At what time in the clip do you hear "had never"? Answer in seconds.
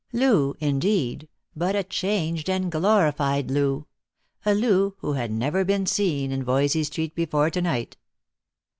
5.13-5.63